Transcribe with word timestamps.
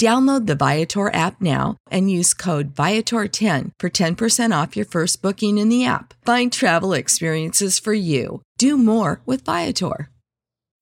Download 0.00 0.46
the 0.46 0.54
Viator 0.54 1.14
app 1.14 1.42
now 1.42 1.76
and 1.90 2.10
use 2.10 2.32
code 2.32 2.74
Viator10 2.74 3.72
for 3.78 3.90
10% 3.90 4.62
off 4.62 4.74
your 4.74 4.86
first 4.86 5.20
booking 5.20 5.58
in 5.58 5.68
the 5.68 5.84
app. 5.84 6.14
Find 6.24 6.50
travel 6.50 6.94
experiences 6.94 7.78
for 7.78 7.92
you. 7.92 8.40
Do 8.56 8.78
more 8.78 9.20
with 9.26 9.44
Viator. 9.44 10.08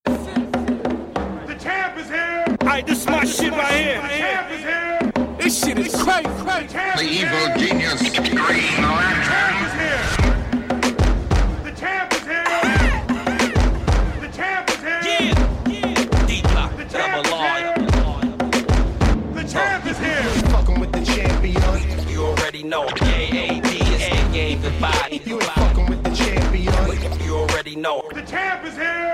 The 0.05 1.59
champ 1.61 1.99
is 1.99 2.09
here. 2.09 2.45
Alright, 2.63 2.87
this 2.87 3.01
is 3.01 3.07
my 3.09 3.25
shit 3.25 3.51
right 3.51 4.01
The 4.03 4.09
champ 4.09 4.53
is 4.53 4.63
here. 4.63 5.37
This 5.39 5.65
shit 5.65 5.79
is 5.81 6.01
crazy. 6.01 6.29
The 6.29 6.69
The 6.97 7.03
evil 7.03 7.59
genius 7.59 7.99
scream 7.99 8.37
The 8.39 9.68
know. 22.69 22.87
K-A-D 22.87 23.67
is 23.67 24.09
the 24.11 24.33
game 24.33 24.61
goodbye. 24.61 25.21
You 25.25 25.37
ain't 25.37 25.45
fucking 25.45 25.87
with 25.87 26.05
the 26.05 26.11
champion. 26.11 27.25
You 27.25 27.37
already 27.37 27.77
know. 27.77 28.07
The 28.13 28.21
champ 28.23 28.65
is 28.67 28.77
here. 28.77 29.13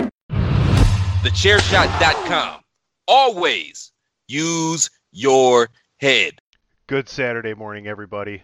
TheChairShot.com. 1.22 2.62
Always 3.06 3.92
use 4.26 4.90
your 5.12 5.68
head. 5.98 6.40
Good 6.88 7.08
Saturday 7.08 7.54
morning, 7.54 7.86
everybody, 7.86 8.42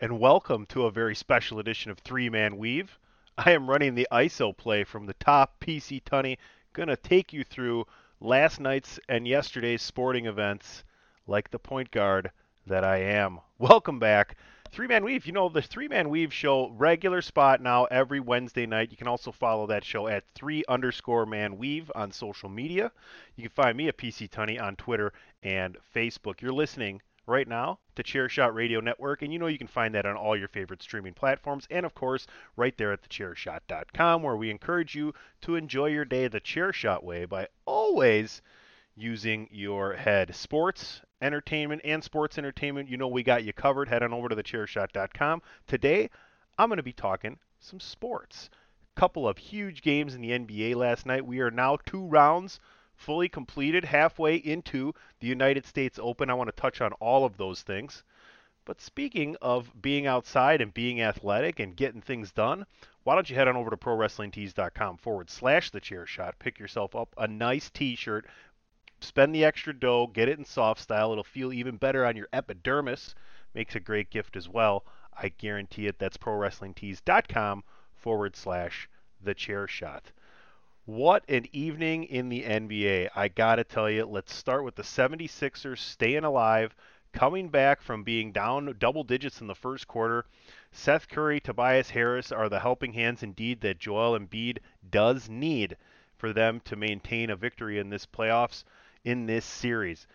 and 0.00 0.20
welcome 0.20 0.66
to 0.66 0.84
a 0.84 0.90
very 0.90 1.14
special 1.14 1.58
edition 1.58 1.90
of 1.90 1.98
Three 2.00 2.28
Man 2.28 2.58
Weave. 2.58 2.98
I 3.38 3.52
am 3.52 3.70
running 3.70 3.94
the 3.94 4.08
ISO 4.12 4.54
play 4.54 4.84
from 4.84 5.06
the 5.06 5.14
top 5.14 5.60
PC 5.60 6.04
Tunny, 6.04 6.38
gonna 6.74 6.96
take 6.96 7.32
you 7.32 7.42
through 7.42 7.86
last 8.20 8.60
night's 8.60 9.00
and 9.08 9.26
yesterday's 9.26 9.80
sporting 9.80 10.26
events 10.26 10.84
like 11.26 11.50
the 11.50 11.58
point 11.58 11.90
guard 11.90 12.30
that 12.66 12.84
I 12.84 12.98
am. 12.98 13.40
Welcome 13.58 13.98
back. 13.98 14.36
Three 14.70 14.86
Man 14.86 15.04
Weave, 15.04 15.26
you 15.26 15.32
know, 15.32 15.50
the 15.50 15.60
Three 15.60 15.88
Man 15.88 16.08
Weave 16.08 16.32
show, 16.32 16.70
regular 16.70 17.20
spot 17.20 17.60
now 17.60 17.84
every 17.84 18.20
Wednesday 18.20 18.64
night. 18.64 18.90
You 18.90 18.96
can 18.96 19.08
also 19.08 19.30
follow 19.30 19.66
that 19.66 19.84
show 19.84 20.08
at 20.08 20.24
three 20.34 20.64
underscore 20.66 21.26
man 21.26 21.58
weave 21.58 21.92
on 21.94 22.10
social 22.10 22.48
media. 22.48 22.90
You 23.36 23.42
can 23.42 23.52
find 23.52 23.76
me 23.76 23.88
at 23.88 23.98
PC 23.98 24.30
Tunny 24.30 24.58
on 24.58 24.76
Twitter 24.76 25.12
and 25.42 25.76
Facebook. 25.94 26.40
You're 26.40 26.52
listening 26.52 27.02
right 27.26 27.46
now 27.46 27.78
to 27.96 28.02
Chairshot 28.02 28.54
Radio 28.54 28.80
Network, 28.80 29.22
and 29.22 29.32
you 29.32 29.38
know 29.38 29.46
you 29.46 29.58
can 29.58 29.66
find 29.66 29.94
that 29.94 30.06
on 30.06 30.16
all 30.16 30.36
your 30.36 30.48
favorite 30.48 30.82
streaming 30.82 31.14
platforms, 31.14 31.66
and 31.70 31.84
of 31.84 31.94
course, 31.94 32.26
right 32.56 32.76
there 32.78 32.92
at 32.92 33.02
thechairshot.com, 33.02 34.22
where 34.22 34.36
we 34.36 34.50
encourage 34.50 34.94
you 34.94 35.12
to 35.42 35.56
enjoy 35.56 35.86
your 35.86 36.04
day 36.04 36.28
the 36.28 36.40
Chairshot 36.40 37.02
way 37.02 37.26
by 37.26 37.48
always 37.66 38.40
using 38.96 39.48
your 39.50 39.94
head. 39.94 40.34
Sports, 40.34 41.02
entertainment, 41.22 41.80
and 41.84 42.02
sports 42.02 42.36
entertainment, 42.36 42.88
you 42.88 42.96
know 42.96 43.08
we 43.08 43.22
got 43.22 43.44
you 43.44 43.52
covered. 43.52 43.88
Head 43.88 44.02
on 44.02 44.12
over 44.12 44.28
to 44.28 44.36
thechairshot.com. 44.36 45.42
Today, 45.66 46.10
I'm 46.58 46.68
going 46.68 46.76
to 46.76 46.82
be 46.82 46.92
talking 46.92 47.38
some 47.60 47.80
sports. 47.80 48.50
A 48.96 49.00
Couple 49.00 49.26
of 49.26 49.38
huge 49.38 49.80
games 49.82 50.14
in 50.14 50.20
the 50.20 50.30
NBA 50.30 50.74
last 50.74 51.06
night. 51.06 51.24
We 51.24 51.40
are 51.40 51.50
now 51.50 51.78
two 51.86 52.04
rounds 52.04 52.60
fully 52.96 53.28
completed, 53.28 53.84
halfway 53.84 54.36
into 54.36 54.94
the 55.20 55.26
United 55.26 55.66
States 55.66 55.98
Open. 56.00 56.30
I 56.30 56.34
want 56.34 56.48
to 56.48 56.60
touch 56.60 56.80
on 56.80 56.92
all 56.94 57.24
of 57.24 57.36
those 57.36 57.62
things. 57.62 58.04
But 58.64 58.80
speaking 58.80 59.36
of 59.42 59.82
being 59.82 60.06
outside 60.06 60.60
and 60.60 60.72
being 60.72 61.02
athletic 61.02 61.58
and 61.58 61.76
getting 61.76 62.00
things 62.00 62.30
done, 62.30 62.64
why 63.02 63.16
don't 63.16 63.28
you 63.28 63.34
head 63.34 63.48
on 63.48 63.56
over 63.56 63.70
to 63.70 63.76
ProWrestlingTees.com 63.76 64.98
forward 64.98 65.30
slash 65.30 65.70
the 65.70 65.80
chair 65.80 66.06
shot, 66.06 66.38
pick 66.38 66.60
yourself 66.60 66.94
up 66.94 67.12
a 67.18 67.26
nice 67.26 67.70
t 67.70 67.96
shirt, 67.96 68.26
spend 69.02 69.34
the 69.34 69.44
extra 69.44 69.72
dough, 69.72 70.06
get 70.06 70.28
it 70.28 70.38
in 70.38 70.44
soft 70.44 70.80
style. 70.80 71.12
It'll 71.12 71.24
feel 71.24 71.52
even 71.52 71.76
better 71.76 72.04
on 72.04 72.16
your 72.16 72.28
epidermis. 72.32 73.14
Makes 73.54 73.74
a 73.74 73.80
great 73.80 74.10
gift 74.10 74.36
as 74.36 74.48
well. 74.48 74.84
I 75.16 75.28
guarantee 75.28 75.86
it. 75.86 75.98
That's 75.98 76.16
ProWrestlingTees.com 76.16 77.64
forward 77.94 78.34
slash 78.36 78.88
the 79.22 79.34
chair 79.34 79.68
shot. 79.68 80.10
What 80.84 81.24
an 81.28 81.46
evening 81.52 82.04
in 82.04 82.28
the 82.28 82.42
NBA. 82.42 83.10
I 83.14 83.28
got 83.28 83.56
to 83.56 83.64
tell 83.64 83.88
you, 83.88 84.04
let's 84.04 84.34
start 84.34 84.64
with 84.64 84.74
the 84.74 84.82
76ers 84.82 85.78
staying 85.78 86.24
alive, 86.24 86.74
coming 87.12 87.48
back 87.50 87.82
from 87.82 88.02
being 88.02 88.32
down 88.32 88.74
double 88.78 89.04
digits 89.04 89.40
in 89.40 89.46
the 89.46 89.54
first 89.54 89.86
quarter. 89.86 90.24
Seth 90.72 91.08
Curry, 91.08 91.38
Tobias 91.38 91.90
Harris 91.90 92.32
are 92.32 92.48
the 92.48 92.60
helping 92.60 92.94
hands 92.94 93.22
indeed 93.22 93.60
that 93.60 93.78
Joel 93.78 94.18
Embiid 94.18 94.58
does 94.90 95.28
need 95.28 95.76
for 96.16 96.32
them 96.32 96.60
to 96.60 96.74
maintain 96.74 97.30
a 97.30 97.36
victory 97.36 97.78
in 97.78 97.90
this 97.90 98.06
playoffs 98.06 98.64
in 99.04 99.26
this 99.26 99.44
series. 99.44 100.06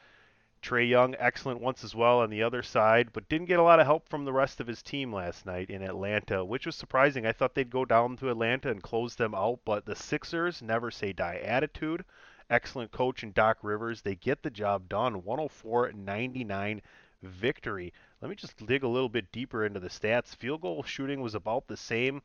Trae 0.62 0.90
Young, 0.90 1.16
excellent 1.20 1.62
once 1.62 1.84
as 1.84 1.96
well 1.96 2.20
on 2.20 2.30
the 2.30 2.44
other 2.44 2.64
side, 2.64 3.14
but 3.14 3.30
didn't 3.30 3.48
get 3.48 3.60
a 3.60 3.64
lot 3.64 3.80
of 3.80 3.86
help 3.86 4.10
from 4.10 4.26
the 4.26 4.34
rest 4.34 4.60
of 4.60 4.68
his 4.68 4.82
team 4.82 5.14
last 5.14 5.46
night 5.46 5.70
in 5.70 5.82
Atlanta, 5.82 6.44
which 6.44 6.66
was 6.66 6.76
surprising. 6.76 7.26
I 7.26 7.32
thought 7.32 7.54
they'd 7.54 7.70
go 7.70 7.86
down 7.86 8.18
to 8.18 8.30
Atlanta 8.30 8.72
and 8.72 8.82
close 8.82 9.16
them 9.16 9.36
out, 9.36 9.60
but 9.66 9.86
the 9.86 9.96
Sixers 9.96 10.62
never 10.62 10.90
say 10.90 11.14
die 11.14 11.38
attitude. 11.38 12.04
Excellent 12.50 12.92
coach 12.92 13.24
and 13.24 13.34
Doc 13.34 13.60
Rivers. 13.62 14.02
They 14.02 14.16
get 14.16 14.42
the 14.42 14.50
job 14.50 14.90
done. 14.90 15.24
104 15.24 15.92
99 15.94 16.82
victory. 17.22 17.94
Let 18.22 18.30
me 18.30 18.36
just 18.36 18.66
dig 18.66 18.84
a 18.84 18.88
little 18.88 19.10
bit 19.10 19.32
deeper 19.32 19.66
into 19.66 19.80
the 19.80 19.90
stats. 19.90 20.36
Field 20.36 20.62
goal 20.62 20.84
shooting 20.84 21.22
was 21.22 21.36
about 21.36 21.68
the 21.68 21.78
same. 21.78 22.22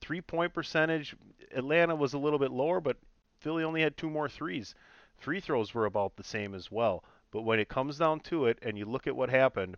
Three 0.00 0.20
point 0.20 0.52
percentage, 0.52 1.16
Atlanta 1.52 1.94
was 1.94 2.14
a 2.14 2.18
little 2.18 2.38
bit 2.38 2.50
lower, 2.50 2.80
but 2.80 2.96
Philly 3.38 3.64
only 3.64 3.82
had 3.82 3.96
two 3.96 4.10
more 4.10 4.28
threes. 4.28 4.74
Free 5.18 5.40
throws 5.40 5.74
were 5.74 5.86
about 5.86 6.16
the 6.16 6.24
same 6.24 6.54
as 6.54 6.70
well. 6.70 7.04
But 7.30 7.42
when 7.42 7.58
it 7.58 7.68
comes 7.68 7.98
down 7.98 8.20
to 8.20 8.46
it 8.46 8.58
and 8.62 8.78
you 8.78 8.84
look 8.84 9.06
at 9.06 9.16
what 9.16 9.30
happened, 9.30 9.76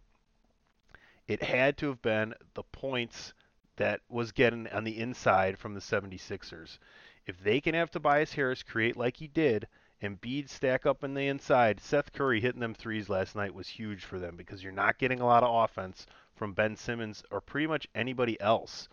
it 1.26 1.42
had 1.42 1.76
to 1.78 1.88
have 1.88 2.02
been 2.02 2.34
the 2.54 2.62
points 2.62 3.32
that 3.76 4.00
was 4.08 4.32
getting 4.32 4.68
on 4.68 4.84
the 4.84 4.98
inside 4.98 5.58
from 5.58 5.74
the 5.74 5.80
76ers. 5.80 6.78
If 7.26 7.42
they 7.42 7.60
can 7.60 7.74
have 7.74 7.90
Tobias 7.90 8.32
Harris 8.34 8.62
create 8.62 8.96
like 8.96 9.16
he 9.16 9.28
did 9.28 9.68
and 10.00 10.20
Embiid 10.20 10.48
stack 10.48 10.86
up 10.86 11.02
in 11.02 11.14
the 11.14 11.26
inside. 11.26 11.80
Seth 11.80 12.12
Curry 12.12 12.40
hitting 12.40 12.60
them 12.60 12.74
threes 12.74 13.08
last 13.08 13.34
night 13.34 13.54
was 13.54 13.68
huge 13.68 14.04
for 14.04 14.18
them 14.18 14.36
because 14.36 14.62
you're 14.62 14.72
not 14.72 14.98
getting 14.98 15.20
a 15.20 15.26
lot 15.26 15.42
of 15.42 15.52
offense 15.52 16.06
from 16.36 16.52
Ben 16.52 16.76
Simmons 16.76 17.24
or 17.30 17.40
pretty 17.40 17.66
much 17.66 17.88
anybody 17.94 18.40
else. 18.40 18.88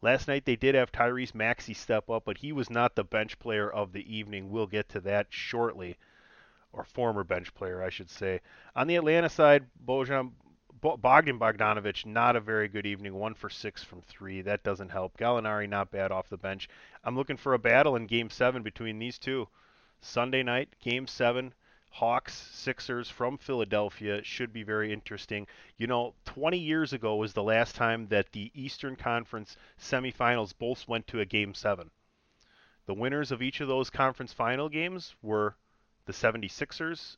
Last 0.00 0.28
night 0.28 0.44
they 0.44 0.56
did 0.56 0.74
have 0.74 0.92
Tyrese 0.92 1.34
Maxey 1.34 1.74
step 1.74 2.08
up, 2.08 2.24
but 2.24 2.38
he 2.38 2.52
was 2.52 2.70
not 2.70 2.94
the 2.94 3.04
bench 3.04 3.38
player 3.38 3.68
of 3.70 3.92
the 3.92 4.16
evening. 4.16 4.50
We'll 4.50 4.66
get 4.66 4.88
to 4.90 5.00
that 5.00 5.26
shortly, 5.30 5.96
or 6.72 6.84
former 6.84 7.24
bench 7.24 7.52
player, 7.54 7.82
I 7.82 7.90
should 7.90 8.10
say. 8.10 8.40
On 8.76 8.86
the 8.86 8.96
Atlanta 8.96 9.28
side, 9.28 9.66
Bojan 9.84 10.32
Bogdan 10.80 11.40
Bogdanovich, 11.40 12.06
not 12.06 12.36
a 12.36 12.40
very 12.40 12.68
good 12.68 12.86
evening. 12.86 13.14
One 13.14 13.34
for 13.34 13.50
six 13.50 13.82
from 13.82 14.00
three. 14.02 14.42
That 14.42 14.62
doesn't 14.62 14.90
help. 14.90 15.18
Gallinari, 15.18 15.68
not 15.68 15.90
bad 15.90 16.12
off 16.12 16.28
the 16.28 16.36
bench. 16.36 16.68
I'm 17.02 17.16
looking 17.16 17.36
for 17.36 17.54
a 17.54 17.58
battle 17.58 17.96
in 17.96 18.06
Game 18.06 18.30
Seven 18.30 18.62
between 18.62 19.00
these 19.00 19.18
two. 19.18 19.48
Sunday 20.00 20.44
night, 20.44 20.68
Game 20.80 21.08
Seven. 21.08 21.52
Hawks, 21.90 22.34
Sixers 22.34 23.08
from 23.08 23.38
Philadelphia 23.38 24.22
should 24.22 24.52
be 24.52 24.62
very 24.62 24.92
interesting. 24.92 25.46
You 25.76 25.86
know, 25.86 26.14
20 26.26 26.58
years 26.58 26.92
ago 26.92 27.16
was 27.16 27.32
the 27.32 27.42
last 27.42 27.74
time 27.74 28.06
that 28.08 28.32
the 28.32 28.50
Eastern 28.54 28.94
Conference 28.94 29.56
semifinals 29.80 30.52
both 30.56 30.86
went 30.86 31.06
to 31.08 31.20
a 31.20 31.24
Game 31.24 31.54
7. 31.54 31.90
The 32.86 32.94
winners 32.94 33.32
of 33.32 33.42
each 33.42 33.60
of 33.60 33.68
those 33.68 33.90
conference 33.90 34.32
final 34.32 34.68
games 34.68 35.14
were 35.22 35.56
the 36.06 36.12
76ers 36.12 37.16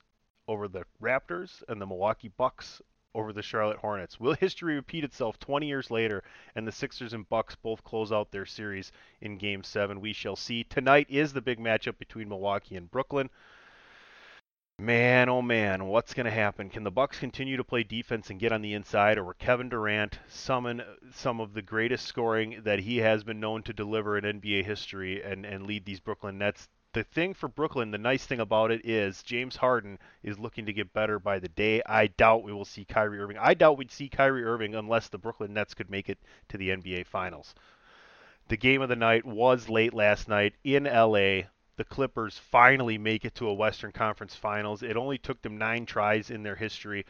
over 0.49 0.67
the 0.67 0.85
Raptors 1.01 1.63
and 1.69 1.81
the 1.81 1.87
Milwaukee 1.87 2.29
Bucks 2.29 2.83
over 3.15 3.33
the 3.33 3.43
Charlotte 3.43 3.79
Hornets. 3.79 4.19
Will 4.19 4.35
history 4.35 4.75
repeat 4.75 5.05
itself 5.05 5.39
20 5.39 5.67
years 5.67 5.91
later 5.91 6.23
and 6.55 6.67
the 6.67 6.73
Sixers 6.73 7.13
and 7.13 7.29
Bucks 7.29 7.55
both 7.55 7.85
close 7.85 8.13
out 8.13 8.31
their 8.31 8.47
series 8.47 8.93
in 9.21 9.39
game 9.39 9.63
7? 9.63 10.01
We 10.01 10.13
shall 10.13 10.37
see. 10.37 10.65
Tonight 10.65 11.07
is 11.09 11.33
the 11.33 11.41
big 11.41 11.59
matchup 11.59 11.99
between 11.99 12.29
Milwaukee 12.29 12.77
and 12.77 12.91
Brooklyn. 12.91 13.31
Man, 14.81 15.29
oh 15.29 15.43
man, 15.43 15.85
what's 15.85 16.15
going 16.15 16.25
to 16.25 16.31
happen? 16.31 16.71
Can 16.71 16.85
the 16.85 16.91
Bucks 16.91 17.19
continue 17.19 17.59
to 17.59 17.65
play 17.65 17.83
defense 17.83 18.31
and 18.31 18.41
get 18.41 18.51
on 18.51 18.63
the 18.63 18.73
inside, 18.73 19.19
or 19.19 19.25
will 19.25 19.35
Kevin 19.35 19.69
Durant 19.69 20.19
summon 20.27 20.83
some 21.13 21.39
of 21.39 21.53
the 21.53 21.61
greatest 21.61 22.07
scoring 22.07 22.63
that 22.65 22.79
he 22.79 22.97
has 22.97 23.23
been 23.23 23.41
known 23.41 23.63
to 23.65 23.75
deliver 23.75 24.17
in 24.17 24.41
NBA 24.41 24.65
history 24.65 25.23
and, 25.23 25.45
and 25.45 25.67
lead 25.67 25.85
these 25.85 26.01
Brooklyn 26.01 26.39
Nets? 26.39 26.67
The 26.95 27.05
thing 27.05 27.35
for 27.35 27.47
Brooklyn, 27.47 27.91
the 27.91 27.99
nice 27.99 28.25
thing 28.25 28.41
about 28.41 28.71
it 28.71 28.87
is 28.87 29.23
James 29.23 29.57
Harden 29.57 29.99
is 30.23 30.39
looking 30.39 30.65
to 30.65 30.73
get 30.73 30.95
better 30.95 31.19
by 31.19 31.41
the 31.41 31.49
day. 31.49 31.83
I 31.85 32.07
doubt 32.07 32.43
we 32.43 32.55
will 32.55 32.65
see 32.65 32.87
Kyrie 32.87 33.21
Irving. 33.21 33.37
I 33.37 33.53
doubt 33.53 33.77
we'd 33.77 33.93
see 33.93 34.09
Kyrie 34.09 34.45
Irving 34.45 34.75
unless 34.75 35.09
the 35.09 35.19
Brooklyn 35.19 35.53
Nets 35.53 35.75
could 35.75 35.91
make 35.91 36.09
it 36.09 36.21
to 36.49 36.57
the 36.57 36.71
NBA 36.71 37.05
Finals. 37.05 37.55
The 38.49 38.57
game 38.57 38.81
of 38.81 38.89
the 38.89 38.97
night 38.97 39.27
was 39.27 39.69
late 39.69 39.93
last 39.93 40.27
night 40.27 40.55
in 40.65 40.85
LA 40.85 41.43
the 41.81 41.85
Clippers 41.85 42.37
finally 42.37 42.99
make 42.99 43.25
it 43.25 43.35
to 43.35 43.49
a 43.49 43.55
Western 43.55 43.91
Conference 43.91 44.35
Finals. 44.35 44.83
It 44.83 44.99
only 44.99 45.17
took 45.17 45.41
them 45.41 45.57
nine 45.57 45.87
tries 45.87 46.29
in 46.29 46.43
their 46.43 46.57
history. 46.57 47.07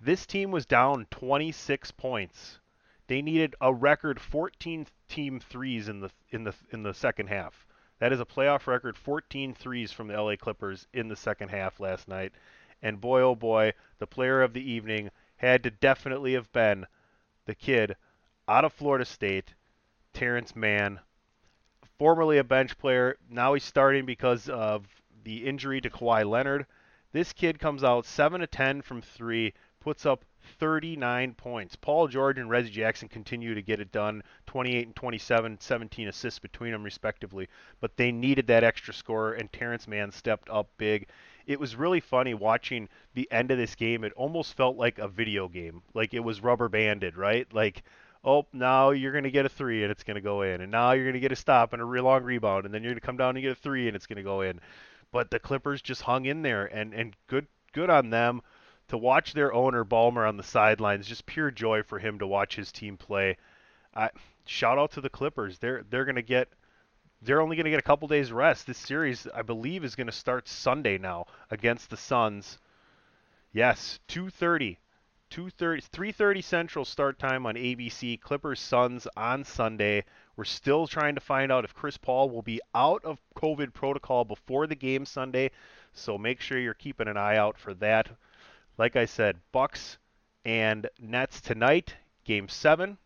This 0.00 0.24
team 0.24 0.50
was 0.50 0.64
down 0.64 1.06
26 1.10 1.90
points. 1.90 2.58
They 3.06 3.20
needed 3.20 3.54
a 3.60 3.74
record 3.74 4.18
14 4.18 4.86
team 5.10 5.40
threes 5.40 5.90
in 5.90 6.00
the 6.00 6.10
in 6.30 6.44
the 6.44 6.54
in 6.70 6.84
the 6.84 6.94
second 6.94 7.26
half. 7.26 7.66
That 7.98 8.14
is 8.14 8.20
a 8.20 8.24
playoff 8.24 8.66
record 8.66 8.96
14 8.96 9.52
threes 9.52 9.92
from 9.92 10.08
the 10.08 10.18
LA 10.18 10.36
Clippers 10.36 10.88
in 10.94 11.08
the 11.08 11.16
second 11.16 11.50
half 11.50 11.78
last 11.78 12.08
night. 12.08 12.32
And 12.80 13.02
boy 13.02 13.20
oh 13.20 13.34
boy, 13.34 13.74
the 13.98 14.06
player 14.06 14.40
of 14.40 14.54
the 14.54 14.72
evening 14.72 15.10
had 15.36 15.62
to 15.64 15.70
definitely 15.70 16.32
have 16.32 16.50
been 16.50 16.86
the 17.44 17.54
kid 17.54 17.94
out 18.48 18.64
of 18.64 18.72
Florida 18.72 19.04
State, 19.04 19.52
Terrence 20.14 20.56
Mann 20.56 21.00
formerly 21.98 22.38
a 22.38 22.44
bench 22.44 22.76
player. 22.78 23.16
Now 23.30 23.54
he's 23.54 23.64
starting 23.64 24.06
because 24.06 24.48
of 24.48 24.86
the 25.24 25.46
injury 25.46 25.80
to 25.80 25.90
Kawhi 25.90 26.28
Leonard. 26.28 26.66
This 27.12 27.32
kid 27.32 27.58
comes 27.58 27.84
out 27.84 28.06
7 28.06 28.40
to 28.40 28.46
10 28.46 28.82
from 28.82 29.00
3, 29.00 29.52
puts 29.80 30.04
up 30.04 30.24
39 30.58 31.34
points. 31.34 31.76
Paul 31.76 32.08
George 32.08 32.38
and 32.38 32.50
Reggie 32.50 32.70
Jackson 32.70 33.08
continue 33.08 33.54
to 33.54 33.62
get 33.62 33.80
it 33.80 33.92
done 33.92 34.22
28 34.46 34.86
and 34.86 34.96
27, 34.96 35.60
17 35.60 36.08
assists 36.08 36.38
between 36.38 36.72
them, 36.72 36.82
respectively. 36.82 37.48
But 37.80 37.96
they 37.96 38.12
needed 38.12 38.46
that 38.48 38.64
extra 38.64 38.92
score, 38.92 39.32
and 39.34 39.52
Terrence 39.52 39.86
Mann 39.86 40.10
stepped 40.10 40.50
up 40.50 40.68
big. 40.76 41.08
It 41.46 41.60
was 41.60 41.76
really 41.76 42.00
funny 42.00 42.34
watching 42.34 42.88
the 43.14 43.30
end 43.30 43.50
of 43.50 43.58
this 43.58 43.74
game. 43.74 44.04
It 44.04 44.12
almost 44.14 44.56
felt 44.56 44.76
like 44.76 44.98
a 44.98 45.08
video 45.08 45.48
game, 45.48 45.82
like 45.94 46.14
it 46.14 46.20
was 46.20 46.42
rubber 46.42 46.68
banded, 46.68 47.16
right? 47.16 47.46
Like 47.52 47.82
oh, 48.24 48.46
now 48.52 48.90
you're 48.90 49.12
going 49.12 49.24
to 49.24 49.30
get 49.30 49.46
a 49.46 49.48
three 49.48 49.82
and 49.82 49.90
it's 49.90 50.02
going 50.02 50.14
to 50.16 50.20
go 50.20 50.42
in, 50.42 50.60
and 50.60 50.72
now 50.72 50.92
you're 50.92 51.04
going 51.04 51.14
to 51.14 51.20
get 51.20 51.32
a 51.32 51.36
stop 51.36 51.72
and 51.72 51.82
a 51.82 51.84
real 51.84 52.04
long 52.04 52.24
rebound, 52.24 52.64
and 52.64 52.72
then 52.74 52.82
you're 52.82 52.92
going 52.92 53.00
to 53.00 53.06
come 53.06 53.16
down 53.16 53.36
and 53.36 53.42
get 53.42 53.52
a 53.52 53.60
three 53.60 53.86
and 53.86 53.96
it's 53.96 54.06
going 54.06 54.16
to 54.16 54.22
go 54.22 54.40
in. 54.40 54.60
But 55.12 55.30
the 55.30 55.38
Clippers 55.38 55.82
just 55.82 56.02
hung 56.02 56.26
in 56.26 56.42
there, 56.42 56.66
and 56.66 56.92
and 56.92 57.14
good 57.28 57.46
good 57.72 57.90
on 57.90 58.10
them 58.10 58.40
to 58.88 58.98
watch 58.98 59.32
their 59.32 59.52
owner 59.52 59.84
Ballmer 59.84 60.28
on 60.28 60.36
the 60.36 60.42
sidelines. 60.42 61.06
Just 61.06 61.26
pure 61.26 61.50
joy 61.50 61.82
for 61.82 61.98
him 61.98 62.18
to 62.18 62.26
watch 62.26 62.56
his 62.56 62.72
team 62.72 62.96
play. 62.96 63.36
I, 63.94 64.10
shout 64.46 64.78
out 64.78 64.92
to 64.92 65.00
the 65.00 65.10
Clippers. 65.10 65.58
They're 65.58 65.84
they're 65.88 66.04
going 66.04 66.16
to 66.16 66.22
get 66.22 66.48
they're 67.22 67.40
only 67.40 67.56
going 67.56 67.64
to 67.64 67.70
get 67.70 67.78
a 67.78 67.82
couple 67.82 68.08
days 68.08 68.32
rest. 68.32 68.66
This 68.66 68.78
series, 68.78 69.26
I 69.34 69.42
believe, 69.42 69.84
is 69.84 69.94
going 69.94 70.08
to 70.08 70.12
start 70.12 70.48
Sunday 70.48 70.98
now 70.98 71.26
against 71.50 71.90
the 71.90 71.96
Suns. 71.96 72.58
Yes, 73.52 74.00
2:30 74.08 74.78
2:30 75.34 75.82
3:30 75.90 76.44
Central 76.44 76.84
start 76.84 77.18
time 77.18 77.44
on 77.44 77.56
ABC. 77.56 78.20
Clippers 78.20 78.60
Suns 78.60 79.08
on 79.16 79.42
Sunday. 79.42 80.04
We're 80.36 80.44
still 80.44 80.86
trying 80.86 81.16
to 81.16 81.20
find 81.20 81.50
out 81.50 81.64
if 81.64 81.74
Chris 81.74 81.96
Paul 81.96 82.30
will 82.30 82.42
be 82.42 82.60
out 82.72 83.04
of 83.04 83.18
COVID 83.34 83.72
protocol 83.72 84.24
before 84.24 84.68
the 84.68 84.76
game 84.76 85.04
Sunday, 85.04 85.50
so 85.92 86.16
make 86.16 86.40
sure 86.40 86.60
you're 86.60 86.72
keeping 86.72 87.08
an 87.08 87.16
eye 87.16 87.36
out 87.36 87.58
for 87.58 87.74
that. 87.74 88.10
Like 88.78 88.94
I 88.94 89.06
said, 89.06 89.40
Bucks 89.50 89.98
and 90.44 90.88
Nets 91.00 91.40
tonight, 91.40 91.96
game 92.24 92.48
7. 92.48 92.96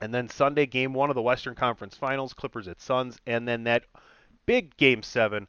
And 0.00 0.14
then 0.14 0.30
Sunday, 0.30 0.64
game 0.64 0.94
1 0.94 1.10
of 1.10 1.14
the 1.14 1.20
Western 1.20 1.54
Conference 1.54 1.98
Finals, 1.98 2.32
Clippers 2.32 2.66
at 2.66 2.80
Suns, 2.80 3.18
and 3.26 3.46
then 3.46 3.64
that 3.64 3.84
big 4.46 4.74
game 4.78 5.02
7 5.02 5.46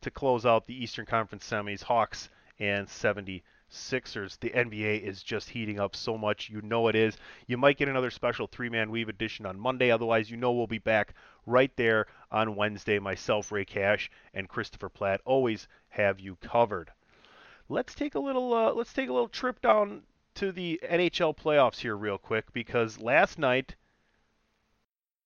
to 0.00 0.10
close 0.10 0.44
out 0.44 0.66
the 0.66 0.82
Eastern 0.82 1.06
Conference 1.06 1.48
semis, 1.48 1.84
Hawks 1.84 2.28
and 2.58 2.88
70 2.88 3.44
Sixers. 3.68 4.36
The 4.38 4.50
NBA 4.50 5.02
is 5.02 5.22
just 5.22 5.50
heating 5.50 5.78
up 5.78 5.94
so 5.94 6.16
much. 6.16 6.48
You 6.48 6.62
know 6.62 6.88
it 6.88 6.94
is. 6.94 7.16
You 7.46 7.56
might 7.56 7.76
get 7.76 7.88
another 7.88 8.10
special 8.10 8.46
three 8.46 8.68
man 8.68 8.90
weave 8.90 9.08
edition 9.08 9.44
on 9.46 9.60
Monday. 9.60 9.90
Otherwise, 9.90 10.30
you 10.30 10.36
know 10.36 10.52
we'll 10.52 10.66
be 10.66 10.78
back 10.78 11.14
right 11.46 11.74
there 11.76 12.06
on 12.30 12.56
Wednesday. 12.56 12.98
Myself, 12.98 13.52
Ray 13.52 13.64
Cash, 13.64 14.10
and 14.32 14.48
Christopher 14.48 14.88
Platt 14.88 15.20
always 15.24 15.68
have 15.88 16.18
you 16.18 16.36
covered. 16.36 16.90
Let's 17.68 17.94
take 17.94 18.14
a 18.14 18.20
little 18.20 18.54
uh, 18.54 18.72
let's 18.72 18.92
take 18.92 19.08
a 19.08 19.12
little 19.12 19.28
trip 19.28 19.60
down 19.60 20.02
to 20.36 20.52
the 20.52 20.80
NHL 20.82 21.36
playoffs 21.36 21.78
here 21.78 21.96
real 21.96 22.18
quick 22.18 22.52
because 22.52 23.00
last 23.00 23.38
night 23.38 23.74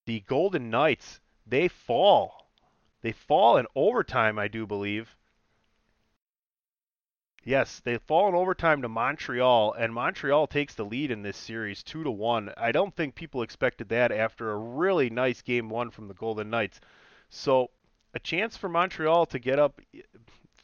the 0.06 0.20
Golden 0.20 0.70
Knights 0.70 1.20
they 1.46 1.68
fall. 1.68 2.48
They 3.02 3.12
fall 3.12 3.56
in 3.56 3.66
overtime, 3.74 4.38
I 4.38 4.48
do 4.48 4.66
believe. 4.66 5.16
Yes, 7.44 7.80
they 7.80 7.98
fall 7.98 8.28
in 8.28 8.36
overtime 8.36 8.82
to 8.82 8.88
Montreal, 8.88 9.72
and 9.72 9.92
Montreal 9.92 10.46
takes 10.46 10.74
the 10.74 10.84
lead 10.84 11.10
in 11.10 11.22
this 11.22 11.36
series 11.36 11.82
two 11.82 12.04
to 12.04 12.10
one. 12.10 12.52
I 12.56 12.70
don't 12.70 12.94
think 12.94 13.16
people 13.16 13.42
expected 13.42 13.88
that 13.88 14.12
after 14.12 14.52
a 14.52 14.56
really 14.56 15.10
nice 15.10 15.42
game 15.42 15.68
one 15.68 15.90
from 15.90 16.06
the 16.06 16.14
Golden 16.14 16.50
Knights. 16.50 16.80
So 17.30 17.70
a 18.14 18.20
chance 18.20 18.56
for 18.56 18.68
Montreal 18.68 19.26
to 19.26 19.40
get 19.40 19.58
up 19.58 19.80
eh, 19.92 20.02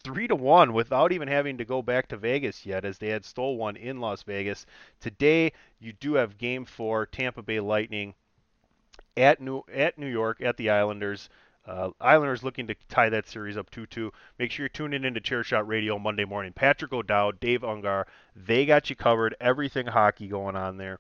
three 0.05 0.29
to 0.29 0.37
one 0.37 0.73
without 0.73 1.11
even 1.11 1.27
having 1.27 1.59
to 1.59 1.65
go 1.65 1.83
back 1.83 2.07
to 2.09 2.17
Vegas 2.17 2.65
yet, 2.65 2.85
as 2.85 2.99
they 2.99 3.09
had 3.09 3.25
stole 3.25 3.57
one 3.57 3.75
in 3.75 4.01
Las 4.01 4.23
Vegas. 4.23 4.65
Today 5.01 5.53
you 5.81 5.93
do 5.95 6.15
have 6.15 6.39
Game 6.39 6.65
Four, 6.65 7.07
Tampa 7.07 7.43
Bay 7.43 7.59
Lightning 7.59 8.15
at 9.17 9.41
New 9.41 9.65
at 9.73 9.99
New 9.99 10.07
York 10.07 10.41
at 10.41 10.57
the 10.57 10.71
Islanders. 10.71 11.29
Uh, 11.69 11.91
Islanders 12.01 12.43
looking 12.43 12.67
to 12.69 12.75
tie 12.89 13.11
that 13.11 13.29
series 13.29 13.59
up 13.59 13.71
2-2. 13.71 14.11
Make 14.39 14.51
sure 14.51 14.65
you're 14.65 14.71
tuning 14.71 15.05
in 15.05 15.13
to 15.13 15.21
Chairshot 15.21 15.69
Radio 15.69 15.99
Monday 15.99 16.25
morning. 16.25 16.55
Patrick 16.55 16.95
O'Dowd, 16.95 17.41
Dave 17.41 17.61
Ungar, 17.61 18.07
they 18.35 18.65
got 18.65 18.89
you 18.89 18.97
covered. 18.97 19.37
Everything 19.39 19.87
hockey 19.87 20.29
going 20.29 20.57
on 20.57 20.79
there. 20.79 20.99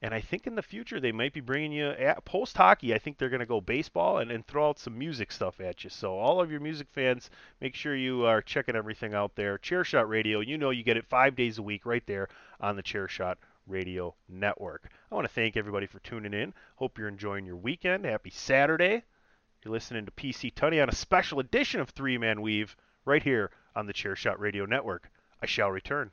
And 0.00 0.14
I 0.14 0.22
think 0.22 0.46
in 0.46 0.54
the 0.54 0.62
future 0.62 0.98
they 0.98 1.12
might 1.12 1.34
be 1.34 1.40
bringing 1.40 1.72
you 1.72 1.92
post 2.24 2.56
hockey. 2.56 2.94
I 2.94 2.98
think 2.98 3.18
they're 3.18 3.28
going 3.28 3.40
to 3.40 3.46
go 3.46 3.60
baseball 3.60 4.16
and, 4.16 4.30
and 4.30 4.46
throw 4.46 4.70
out 4.70 4.78
some 4.78 4.96
music 4.96 5.30
stuff 5.30 5.60
at 5.60 5.84
you. 5.84 5.90
So 5.90 6.16
all 6.16 6.40
of 6.40 6.50
your 6.50 6.60
music 6.60 6.86
fans, 6.90 7.28
make 7.60 7.74
sure 7.74 7.94
you 7.94 8.24
are 8.24 8.40
checking 8.40 8.76
everything 8.76 9.12
out 9.12 9.34
there. 9.34 9.58
Chairshot 9.58 10.08
Radio, 10.08 10.40
you 10.40 10.56
know 10.56 10.70
you 10.70 10.84
get 10.84 10.96
it 10.96 11.04
five 11.04 11.36
days 11.36 11.58
a 11.58 11.62
week 11.62 11.84
right 11.84 12.06
there 12.06 12.28
on 12.62 12.76
the 12.76 12.82
Chairshot 12.82 13.34
Radio 13.66 14.14
Network. 14.26 14.88
I 15.12 15.14
want 15.14 15.26
to 15.26 15.34
thank 15.34 15.58
everybody 15.58 15.86
for 15.86 15.98
tuning 15.98 16.32
in. 16.32 16.54
Hope 16.76 16.96
you're 16.96 17.08
enjoying 17.08 17.44
your 17.44 17.56
weekend. 17.56 18.06
Happy 18.06 18.30
Saturday. 18.30 19.02
You're 19.64 19.72
listening 19.72 20.06
to 20.06 20.12
PC 20.12 20.54
Tunney 20.54 20.80
on 20.80 20.88
a 20.88 20.94
special 20.94 21.40
edition 21.40 21.80
of 21.80 21.90
Three 21.90 22.16
Man 22.16 22.40
Weave 22.42 22.76
right 23.04 23.22
here 23.22 23.50
on 23.74 23.86
the 23.86 23.92
Chairshot 23.92 24.38
Radio 24.38 24.66
Network. 24.66 25.10
I 25.42 25.46
shall 25.46 25.70
return. 25.70 26.12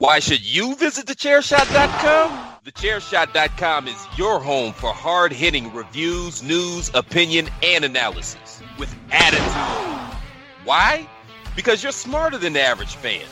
Why 0.00 0.20
should 0.20 0.46
you 0.46 0.76
visit 0.76 1.06
thechairshot.com? 1.06 2.60
Thechairshot.com 2.64 3.88
is 3.88 4.06
your 4.16 4.38
home 4.38 4.72
for 4.72 4.92
hard 4.92 5.32
hitting 5.32 5.74
reviews, 5.74 6.40
news, 6.40 6.88
opinion, 6.94 7.48
and 7.64 7.84
analysis 7.84 8.62
with 8.78 8.94
attitude. 9.10 10.22
Why? 10.62 11.08
Because 11.56 11.82
you're 11.82 11.90
smarter 11.90 12.38
than 12.38 12.52
the 12.52 12.60
average 12.60 12.94
fan. 12.94 13.26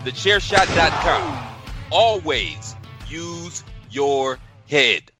Thechairshot.com. 0.00 1.56
Always 1.90 2.76
use 3.08 3.64
your 3.90 4.38
head. 4.68 5.10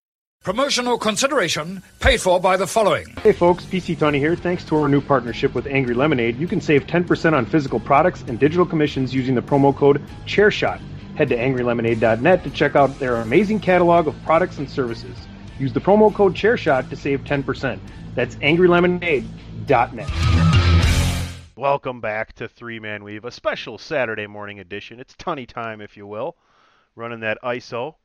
Promotional 0.43 0.99
consideration 0.99 1.83
paid 2.01 2.21
for 2.21 2.41
by 2.41 2.59
the 2.59 2.67
following. 2.67 3.07
Hey 3.23 3.33
folks, 3.33 3.65
PC 3.65 3.99
Tony 3.99 4.19
here. 4.19 4.37
Thanks 4.37 4.65
to 4.65 4.77
our 4.77 4.89
new 4.89 5.01
partnership 5.03 5.55
with 5.55 5.67
Angry 5.67 5.95
Lemonade, 5.95 6.39
you 6.39 6.47
can 6.47 6.61
save 6.63 6.87
10% 6.87 7.33
on 7.35 7.45
physical 7.45 7.79
products 7.79 8.23
and 8.27 8.39
digital 8.39 8.65
commissions 8.67 9.15
using 9.15 9.35
the 9.35 9.43
promo 9.43 9.75
code 9.75 10.03
ChairShot. 10.27 10.81
Head 11.21 11.29
to 11.29 11.37
angrylemonade.net 11.37 12.43
to 12.45 12.51
check 12.51 12.75
out 12.75 12.99
their 12.99 13.17
amazing 13.17 13.61
catalog 13.61 14.07
of 14.07 14.15
products 14.23 14.57
and 14.57 14.67
services. 14.67 15.15
Use 15.59 15.71
the 15.71 15.79
promo 15.79 16.11
code 16.15 16.33
ChairShot 16.33 16.89
to 16.89 16.97
save 16.97 17.25
10%. 17.25 17.79
That's 18.15 18.37
angrylemonade.net. 18.37 20.11
Welcome 21.57 22.01
back 22.01 22.33
to 22.37 22.49
Three 22.49 22.81
Man 22.81 23.05
Weave, 23.05 23.27
a 23.27 23.31
special 23.31 23.77
Saturday 23.77 24.27
morning 24.27 24.61
edition. 24.61 24.99
It's 24.99 25.15
tunny 25.15 25.45
time, 25.45 25.83
if 25.83 25.95
you 25.95 26.07
will. 26.07 26.37
Running 26.97 27.21
that 27.21 27.37
ISO. 27.45 27.97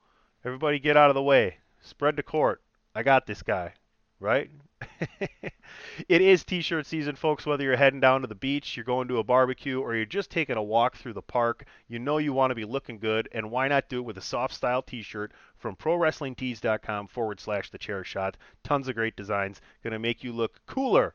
Everybody 0.44 0.78
get 0.80 0.98
out 0.98 1.10
of 1.10 1.16
the 1.16 1.24
way. 1.24 1.60
Spread 1.80 2.18
the 2.18 2.24
court. 2.24 2.62
I 2.94 3.04
got 3.04 3.28
this 3.28 3.44
guy, 3.44 3.76
right? 4.20 4.52
it 6.10 6.22
is 6.22 6.44
t-shirt 6.44 6.86
season, 6.86 7.16
folks. 7.16 7.46
Whether 7.46 7.64
you're 7.64 7.76
heading 7.76 8.00
down 8.00 8.22
to 8.22 8.28
the 8.28 8.36
beach, 8.36 8.76
you're 8.76 8.84
going 8.84 9.08
to 9.08 9.20
a 9.20 9.24
barbecue, 9.24 9.80
or 9.80 9.96
you're 9.96 10.06
just 10.06 10.30
taking 10.30 10.58
a 10.58 10.64
walk 10.64 10.96
through 10.96 11.14
the 11.14 11.22
park, 11.22 11.66
you 11.88 12.00
know 12.00 12.18
you 12.18 12.34
want 12.34 12.52
to 12.52 12.56
be 12.56 12.66
looking 12.66 13.00
good, 13.00 13.30
and 13.32 13.52
why 13.52 13.68
not 13.68 13.90
do 13.90 14.00
it 14.00 14.06
with 14.06 14.18
a 14.18 14.22
soft 14.22 14.54
style 14.54 14.82
t-shirt 14.82 15.32
from 15.58 15.76
ProWrestlingTees.com 15.76 17.08
forward 17.08 17.40
slash 17.40 17.70
the 17.70 17.78
chair 17.78 18.04
shot. 18.04 18.38
Tons 18.64 18.88
of 18.88 18.96
great 18.96 19.16
designs, 19.16 19.62
gonna 19.84 20.00
make 20.00 20.24
you 20.24 20.32
look 20.32 20.60
cooler, 20.66 21.14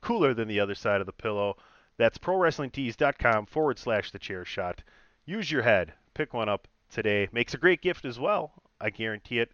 cooler 0.00 0.34
than 0.34 0.48
the 0.48 0.60
other 0.60 0.74
side 0.74 1.00
of 1.00 1.06
the 1.06 1.12
pillow. 1.12 1.56
That's 1.96 2.18
ProWrestlingTees.com 2.18 3.46
forward 3.46 3.78
slash 3.78 4.10
the 4.10 4.18
chair 4.18 4.44
shot. 4.44 4.82
Use 5.24 5.50
your 5.50 5.62
head. 5.62 5.92
Pick 6.14 6.34
one 6.34 6.48
up 6.48 6.68
today. 6.90 7.28
Makes 7.32 7.54
a 7.54 7.58
great 7.58 7.80
gift 7.80 8.04
as 8.04 8.18
well. 8.18 8.52
I 8.80 8.90
guarantee 8.90 9.40
it. 9.40 9.50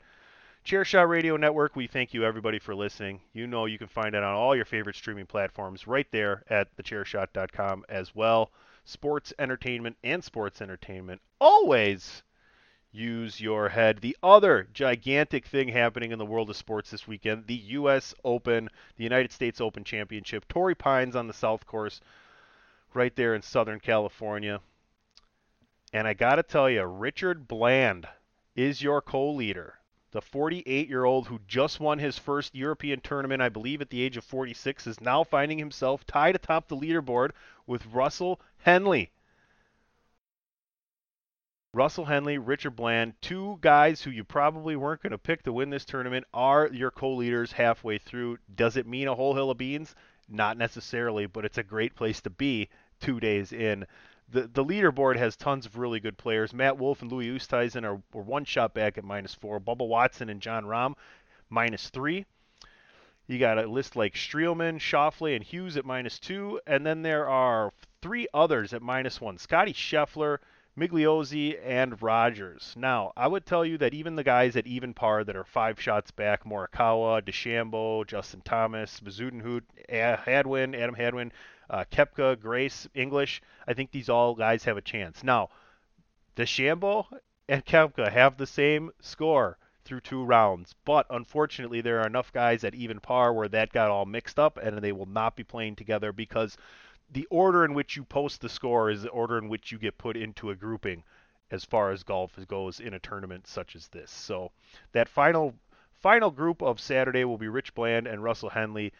Chairshot 0.64 1.08
Radio 1.08 1.36
Network, 1.36 1.74
we 1.74 1.88
thank 1.88 2.14
you 2.14 2.22
everybody 2.22 2.60
for 2.60 2.72
listening. 2.72 3.20
You 3.32 3.48
know 3.48 3.66
you 3.66 3.78
can 3.78 3.88
find 3.88 4.14
it 4.14 4.22
on 4.22 4.32
all 4.32 4.54
your 4.54 4.64
favorite 4.64 4.94
streaming 4.94 5.26
platforms 5.26 5.88
right 5.88 6.06
there 6.12 6.44
at 6.48 6.68
thechairshot.com 6.76 7.84
as 7.88 8.14
well. 8.14 8.52
Sports 8.84 9.34
entertainment 9.40 9.96
and 10.04 10.22
sports 10.22 10.62
entertainment. 10.62 11.20
Always 11.40 12.22
use 12.92 13.40
your 13.40 13.70
head. 13.70 13.98
The 14.00 14.16
other 14.22 14.68
gigantic 14.72 15.46
thing 15.46 15.66
happening 15.66 16.12
in 16.12 16.20
the 16.20 16.24
world 16.24 16.48
of 16.48 16.56
sports 16.56 16.92
this 16.92 17.08
weekend, 17.08 17.48
the 17.48 17.54
US 17.54 18.14
Open, 18.22 18.68
the 18.96 19.04
United 19.04 19.32
States 19.32 19.60
Open 19.60 19.82
Championship. 19.82 20.46
Torrey 20.46 20.76
Pines 20.76 21.16
on 21.16 21.26
the 21.26 21.34
South 21.34 21.66
Course 21.66 22.00
right 22.94 23.16
there 23.16 23.34
in 23.34 23.42
Southern 23.42 23.80
California. 23.80 24.60
And 25.92 26.06
I 26.06 26.14
got 26.14 26.36
to 26.36 26.44
tell 26.44 26.70
you, 26.70 26.84
Richard 26.84 27.48
Bland 27.48 28.06
is 28.54 28.80
your 28.80 29.02
co-leader 29.02 29.80
the 30.12 30.20
48 30.20 30.88
year 30.88 31.04
old 31.04 31.26
who 31.26 31.40
just 31.48 31.80
won 31.80 31.98
his 31.98 32.18
first 32.18 32.54
European 32.54 33.00
tournament, 33.00 33.42
I 33.42 33.48
believe 33.48 33.80
at 33.80 33.90
the 33.90 34.02
age 34.02 34.16
of 34.16 34.24
46, 34.24 34.86
is 34.86 35.00
now 35.00 35.24
finding 35.24 35.58
himself 35.58 36.06
tied 36.06 36.36
atop 36.36 36.68
the 36.68 36.76
leaderboard 36.76 37.30
with 37.66 37.86
Russell 37.86 38.40
Henley. 38.58 39.10
Russell 41.74 42.04
Henley, 42.04 42.36
Richard 42.36 42.76
Bland, 42.76 43.14
two 43.22 43.56
guys 43.62 44.02
who 44.02 44.10
you 44.10 44.24
probably 44.24 44.76
weren't 44.76 45.02
going 45.02 45.12
to 45.12 45.18
pick 45.18 45.42
to 45.44 45.52
win 45.54 45.70
this 45.70 45.86
tournament, 45.86 46.26
are 46.34 46.68
your 46.70 46.90
co 46.90 47.14
leaders 47.14 47.52
halfway 47.52 47.96
through. 47.96 48.38
Does 48.54 48.76
it 48.76 48.86
mean 48.86 49.08
a 49.08 49.14
whole 49.14 49.34
hill 49.34 49.50
of 49.50 49.56
beans? 49.56 49.94
Not 50.28 50.58
necessarily, 50.58 51.24
but 51.24 51.46
it's 51.46 51.56
a 51.56 51.62
great 51.62 51.94
place 51.94 52.20
to 52.20 52.30
be 52.30 52.68
two 53.00 53.18
days 53.18 53.54
in 53.54 53.86
the 54.32 54.48
the 54.52 54.64
leaderboard 54.64 55.16
has 55.16 55.36
tons 55.36 55.66
of 55.66 55.76
really 55.76 56.00
good 56.00 56.16
players. 56.16 56.52
Matt 56.52 56.78
Wolff 56.78 57.02
and 57.02 57.12
Louis 57.12 57.28
Oosthuizen 57.28 57.84
are, 57.84 58.00
are 58.18 58.22
one 58.22 58.44
shot 58.44 58.74
back 58.74 58.98
at 58.98 59.04
minus 59.04 59.34
four. 59.34 59.60
Bubba 59.60 59.86
Watson 59.86 60.28
and 60.28 60.40
Jon 60.40 60.64
Rahm 60.64 60.94
minus 61.50 61.90
three. 61.90 62.24
You 63.26 63.38
got 63.38 63.58
a 63.58 63.66
list 63.66 63.94
like 63.94 64.14
Streelman, 64.14 64.80
Schauffele, 64.80 65.36
and 65.36 65.44
Hughes 65.44 65.76
at 65.76 65.84
minus 65.84 66.18
two, 66.18 66.60
and 66.66 66.84
then 66.84 67.02
there 67.02 67.28
are 67.28 67.72
three 68.00 68.26
others 68.34 68.72
at 68.72 68.82
minus 68.82 69.20
one: 69.20 69.38
Scotty 69.38 69.74
Scheffler, 69.74 70.38
Migliozzi, 70.76 71.58
and 71.62 72.00
Rogers. 72.02 72.74
Now, 72.76 73.12
I 73.16 73.28
would 73.28 73.44
tell 73.44 73.64
you 73.64 73.76
that 73.78 73.94
even 73.94 74.16
the 74.16 74.24
guys 74.24 74.56
at 74.56 74.66
even 74.66 74.94
par 74.94 75.22
that 75.24 75.36
are 75.36 75.44
five 75.44 75.78
shots 75.78 76.10
back, 76.10 76.44
Morikawa, 76.44 77.22
DeChambeau, 77.22 78.06
Justin 78.06 78.40
Thomas, 78.42 78.98
Bezuidenhout, 78.98 79.62
Hadwin, 79.88 80.74
Adam 80.74 80.94
Hadwin, 80.94 81.32
uh, 81.72 81.84
Koepka, 81.90 82.38
Grace, 82.38 82.86
English. 82.94 83.42
I 83.66 83.72
think 83.72 83.90
these 83.90 84.08
all 84.08 84.34
guys 84.34 84.64
have 84.64 84.76
a 84.76 84.82
chance. 84.82 85.24
Now, 85.24 85.48
DeChambeau 86.36 87.06
and 87.48 87.64
Koepka 87.64 88.12
have 88.12 88.36
the 88.36 88.46
same 88.46 88.90
score 89.00 89.58
through 89.84 90.00
two 90.00 90.22
rounds, 90.22 90.76
but 90.84 91.06
unfortunately, 91.10 91.80
there 91.80 92.00
are 92.00 92.06
enough 92.06 92.32
guys 92.32 92.62
at 92.62 92.74
even 92.74 93.00
par 93.00 93.32
where 93.32 93.48
that 93.48 93.72
got 93.72 93.90
all 93.90 94.04
mixed 94.04 94.38
up, 94.38 94.56
and 94.58 94.78
they 94.78 94.92
will 94.92 95.06
not 95.06 95.34
be 95.34 95.42
playing 95.42 95.74
together 95.74 96.12
because 96.12 96.56
the 97.10 97.26
order 97.30 97.64
in 97.64 97.74
which 97.74 97.96
you 97.96 98.04
post 98.04 98.40
the 98.40 98.48
score 98.48 98.90
is 98.90 99.02
the 99.02 99.08
order 99.08 99.38
in 99.38 99.48
which 99.48 99.72
you 99.72 99.78
get 99.78 99.98
put 99.98 100.16
into 100.16 100.50
a 100.50 100.54
grouping 100.54 101.02
as 101.50 101.64
far 101.64 101.90
as 101.90 102.02
golf 102.02 102.38
goes 102.48 102.80
in 102.80 102.94
a 102.94 102.98
tournament 102.98 103.46
such 103.46 103.74
as 103.76 103.88
this. 103.88 104.10
So 104.10 104.52
that 104.92 105.08
final 105.08 105.54
final 106.00 106.30
group 106.30 106.62
of 106.62 106.80
Saturday 106.80 107.24
will 107.24 107.38
be 107.38 107.48
Rich 107.48 107.74
Bland 107.74 108.06
and 108.06 108.22
Russell 108.22 108.50
Henley. 108.50 108.92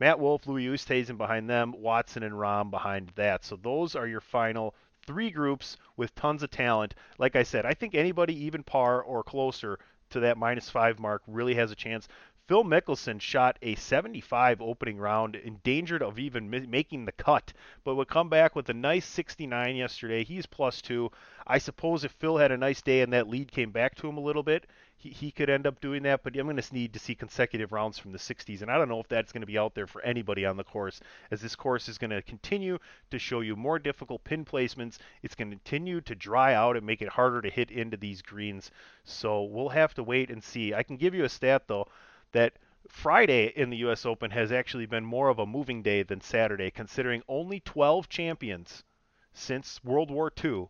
Matt 0.00 0.18
Wolff, 0.18 0.46
Louis 0.46 0.66
Oosthuizen 0.66 1.18
behind 1.18 1.48
them, 1.48 1.74
Watson 1.76 2.22
and 2.22 2.34
Rahm 2.34 2.70
behind 2.70 3.12
that. 3.16 3.44
So 3.44 3.56
those 3.56 3.94
are 3.94 4.06
your 4.06 4.22
final 4.22 4.74
three 5.06 5.30
groups 5.30 5.76
with 5.96 6.14
tons 6.14 6.42
of 6.42 6.50
talent. 6.50 6.94
Like 7.18 7.36
I 7.36 7.42
said, 7.42 7.66
I 7.66 7.74
think 7.74 7.94
anybody 7.94 8.46
even 8.46 8.62
par 8.62 9.02
or 9.02 9.22
closer 9.22 9.78
to 10.08 10.20
that 10.20 10.38
minus 10.38 10.70
five 10.70 10.98
mark 10.98 11.22
really 11.26 11.54
has 11.54 11.70
a 11.70 11.76
chance. 11.76 12.08
Phil 12.50 12.64
Mickelson 12.64 13.20
shot 13.20 13.60
a 13.62 13.76
75 13.76 14.60
opening 14.60 14.98
round, 14.98 15.36
endangered 15.36 16.02
of 16.02 16.18
even 16.18 16.50
mi- 16.50 16.66
making 16.66 17.04
the 17.04 17.12
cut, 17.12 17.52
but 17.84 17.94
would 17.94 18.08
come 18.08 18.28
back 18.28 18.56
with 18.56 18.68
a 18.68 18.74
nice 18.74 19.06
69 19.06 19.76
yesterday. 19.76 20.24
He's 20.24 20.46
plus 20.46 20.82
two. 20.82 21.12
I 21.46 21.58
suppose 21.58 22.02
if 22.02 22.10
Phil 22.10 22.38
had 22.38 22.50
a 22.50 22.56
nice 22.56 22.82
day 22.82 23.02
and 23.02 23.12
that 23.12 23.28
lead 23.28 23.52
came 23.52 23.70
back 23.70 23.94
to 23.94 24.08
him 24.08 24.16
a 24.16 24.20
little 24.20 24.42
bit, 24.42 24.66
he, 24.96 25.10
he 25.10 25.30
could 25.30 25.48
end 25.48 25.64
up 25.64 25.80
doing 25.80 26.02
that, 26.02 26.24
but 26.24 26.36
I'm 26.36 26.48
going 26.48 26.56
to 26.56 26.74
need 26.74 26.92
to 26.94 26.98
see 26.98 27.14
consecutive 27.14 27.70
rounds 27.70 27.98
from 28.00 28.10
the 28.10 28.18
60s, 28.18 28.62
and 28.62 28.68
I 28.68 28.78
don't 28.78 28.88
know 28.88 28.98
if 28.98 29.06
that's 29.06 29.30
going 29.30 29.42
to 29.42 29.46
be 29.46 29.56
out 29.56 29.76
there 29.76 29.86
for 29.86 30.02
anybody 30.02 30.44
on 30.44 30.56
the 30.56 30.64
course, 30.64 31.00
as 31.30 31.40
this 31.40 31.54
course 31.54 31.88
is 31.88 31.98
going 31.98 32.10
to 32.10 32.20
continue 32.20 32.78
to 33.12 33.18
show 33.20 33.42
you 33.42 33.54
more 33.54 33.78
difficult 33.78 34.24
pin 34.24 34.44
placements. 34.44 34.98
It's 35.22 35.36
going 35.36 35.52
to 35.52 35.56
continue 35.56 36.00
to 36.00 36.16
dry 36.16 36.54
out 36.54 36.76
and 36.76 36.84
make 36.84 37.00
it 37.00 37.10
harder 37.10 37.42
to 37.42 37.48
hit 37.48 37.70
into 37.70 37.96
these 37.96 38.22
greens. 38.22 38.72
So 39.04 39.44
we'll 39.44 39.68
have 39.68 39.94
to 39.94 40.02
wait 40.02 40.30
and 40.30 40.42
see. 40.42 40.74
I 40.74 40.82
can 40.82 40.96
give 40.96 41.14
you 41.14 41.22
a 41.22 41.28
stat, 41.28 41.68
though, 41.68 41.86
that 42.32 42.54
Friday 42.88 43.52
in 43.54 43.70
the 43.70 43.78
U.S. 43.78 44.04
Open 44.04 44.30
has 44.30 44.50
actually 44.50 44.86
been 44.86 45.04
more 45.04 45.28
of 45.28 45.38
a 45.38 45.46
moving 45.46 45.82
day 45.82 46.02
than 46.02 46.20
Saturday, 46.20 46.70
considering 46.70 47.22
only 47.28 47.60
12 47.60 48.08
champions 48.08 48.84
since 49.32 49.82
World 49.84 50.10
War 50.10 50.32
II 50.42 50.68